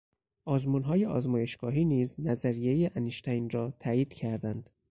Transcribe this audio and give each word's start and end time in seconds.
آزمونهای 0.45 1.05
آزمایشگاهی 1.05 1.85
نیز 1.85 2.15
نظریهی 2.19 2.91
انشتین 2.95 3.49
را 3.49 3.73
تایید 3.79 4.13
کردند. 4.13 4.69